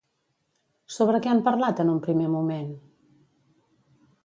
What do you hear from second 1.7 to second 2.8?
en un primer moment?